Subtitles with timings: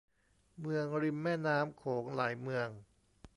[0.61, 2.67] เมืองริมแม่น้ำโขงหลายเมือง